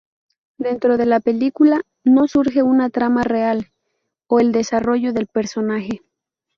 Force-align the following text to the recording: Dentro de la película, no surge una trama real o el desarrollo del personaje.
Dentro 0.57 0.97
de 0.97 1.05
la 1.05 1.19
película, 1.19 1.83
no 2.03 2.27
surge 2.27 2.63
una 2.63 2.89
trama 2.89 3.21
real 3.21 3.67
o 4.25 4.39
el 4.39 4.51
desarrollo 4.51 5.13
del 5.13 5.27
personaje. 5.27 6.01